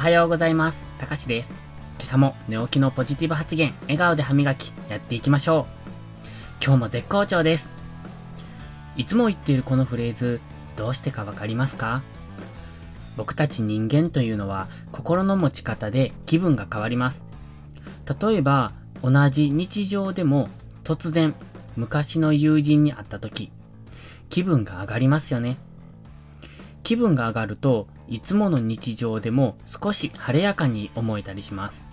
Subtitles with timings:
[0.00, 0.82] はようございます。
[0.96, 1.52] たかしです。
[1.98, 5.66] 今朝も寝起きのポジティブ発言、笑顔で歯磨き、やっていきましょ
[6.62, 6.64] う。
[6.64, 7.70] 今日も絶好調です。
[8.96, 10.40] いつも言っているこのフレーズ、
[10.74, 12.00] どうしてかわかりますか？
[13.18, 17.22] 僕たち人間というのは心の持ち方で気分が変わります。
[18.18, 18.72] 例えば、
[19.02, 20.48] 同じ日常でも
[20.82, 21.34] 突然
[21.76, 23.52] 昔の友人に会った時、
[24.30, 25.58] 気分が上がりますよね。
[26.90, 31.86] 気分が上がるといつもの日常でも少し晴れやかに思えたりします。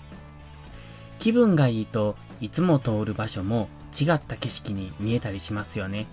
[1.20, 6.08] 気分がいいといつも通る場所も違った景色に見えたりしますよね。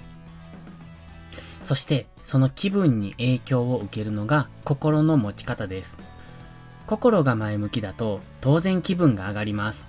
[1.63, 5.97] そしてその気分に影響を受けるのが心の持ち方です。
[6.87, 9.87] 心が前向きだと当然気分が上がります。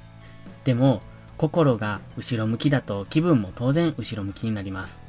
[0.63, 1.02] でも
[1.35, 5.02] 心が後ろ向きだと気分も当然後ろ向きになります。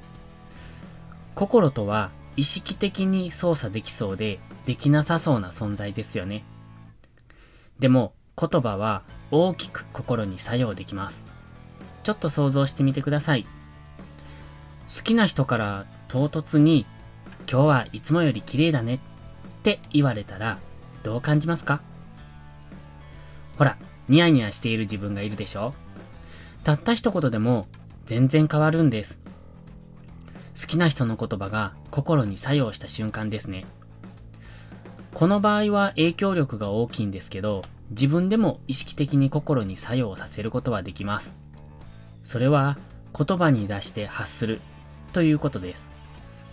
[1.37, 6.45] 心とは意識的に操作できそうでできなさそうな存在ですよね。
[7.79, 11.25] でも言葉は大きく心に作用できます。
[12.03, 13.47] ちょっと想像してみてください。
[14.95, 16.87] 好きな人から唐突に
[17.51, 18.99] 今日はいつもより綺麗だねっ
[19.63, 20.59] て言われたら
[21.03, 21.81] どう感じますか？
[23.59, 25.75] ほら、ニヤニヤしている自分がいるでしょ？
[26.65, 27.67] たった一言でも
[28.05, 29.19] 全然変わるんです。
[30.67, 33.65] 好きな人の言葉が心に作用した瞬間ですね。
[35.15, 41.39] この場合は影響力が大きいんですけど、自分でも意識的に心に作用させることはできます。
[42.25, 42.79] それは
[43.17, 44.61] 言葉に出して発する
[45.13, 45.89] ということです。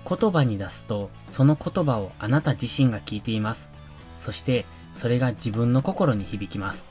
[0.08, 3.72] 言葉に出すと、その言葉をあなた自身が聞いています。
[4.20, 6.86] そして、それが自分の心に響きます。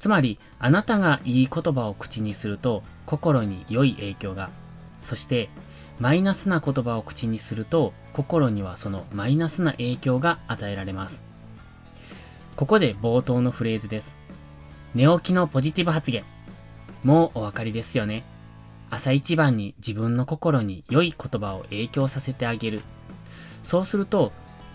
[0.00, 4.50] つまり、あなたがいい言葉を口にすると、心に良い影響が。
[5.00, 5.48] そして、
[5.98, 11.22] マイナスな言葉を口にすると、心にはそのマイナスな影響が与えられます。
[12.56, 14.16] ここで冒頭のフレーズです。
[14.94, 16.24] 寝起きのポジティブ発言。
[17.02, 18.24] もうお分かりですよね。
[18.90, 22.82] 朝一番に自分の心に良い言葉を影響させてあげる。
[23.62, 24.32] そうすると、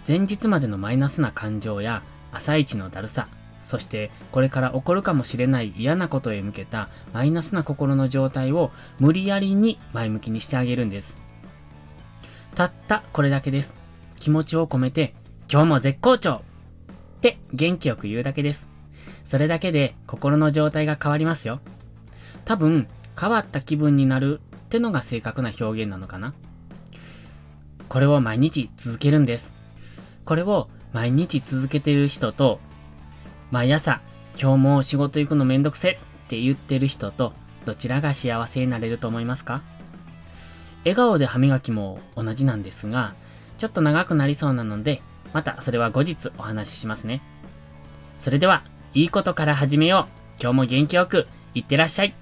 [0.07, 3.27] 前日までのマイナスな感情や朝一のだるさ、
[3.67, 11.17] そしてこれから起こるかもしれない嫌なことへ向けたマイナスな心の状態を無理やりに前向きにしてあげるんです。
[12.55, 13.75] たったこれだけです。
[14.15, 15.13] 気持ちを込めて、
[15.51, 16.43] 今日も絶好調
[17.17, 18.69] って元気よく言うだけです。
[19.25, 21.59] それだけで心の状態が変わりますよ。
[22.45, 22.87] 多分、
[23.19, 26.33] 変わった気分になるってのが正確な表現なのかな。
[27.89, 29.53] これを毎日続けるんです。
[30.23, 32.61] これを毎日続けている人と、
[33.49, 34.01] 毎朝、
[34.39, 35.97] 今日も仕事行くのめんどくせっ
[36.27, 37.31] て言ってる人と、
[37.65, 39.61] どちらが幸せになれると思いますか？
[40.83, 43.13] 笑顔で歯磨きも同じなんですが、
[43.57, 45.01] ちょっと長くなりそうなので、
[45.33, 47.21] またそれは後日お話ししますね。
[48.19, 48.63] それでは、
[48.93, 50.41] いいことから始めよう。
[50.41, 52.13] 今日も元気よく、いってらっしゃい。